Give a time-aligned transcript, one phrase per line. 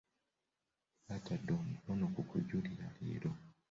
[1.07, 3.31] Batadde omukono ku kujulira leero.